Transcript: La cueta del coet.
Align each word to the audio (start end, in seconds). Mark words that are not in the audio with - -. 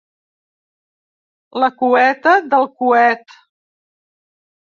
La 1.63 1.69
cueta 1.81 2.33
del 2.53 2.65
coet. 2.81 3.37